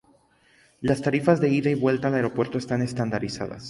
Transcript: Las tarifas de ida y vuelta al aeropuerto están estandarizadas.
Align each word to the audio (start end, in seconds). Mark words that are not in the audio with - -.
Las 0.79 1.03
tarifas 1.03 1.39
de 1.39 1.49
ida 1.49 1.69
y 1.69 1.75
vuelta 1.75 2.07
al 2.07 2.15
aeropuerto 2.15 2.57
están 2.57 2.81
estandarizadas. 2.81 3.59